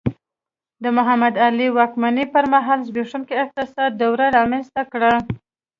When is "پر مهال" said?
2.33-2.79